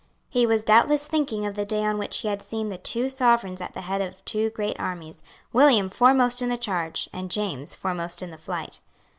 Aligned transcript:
He 0.29 0.47
was 0.47 0.63
doubtless 0.63 1.07
thinking 1.07 1.45
of 1.45 1.53
the 1.53 1.63
day 1.63 1.85
on 1.85 1.99
which 1.99 2.21
he 2.21 2.27
had 2.27 2.41
seen 2.41 2.69
the 2.69 2.79
two 2.79 3.07
Sovereigns 3.07 3.61
at 3.61 3.75
the 3.75 3.81
head 3.81 4.01
of 4.01 4.25
two 4.25 4.49
great 4.49 4.79
armies, 4.79 5.21
William 5.53 5.89
foremost 5.89 6.41
in 6.41 6.49
the 6.49 6.57
charge, 6.57 7.07
and 7.13 7.29
James 7.29 7.75
foremost 7.75 8.23
in 8.23 8.31
the 8.31 8.37
flight. 8.39 8.79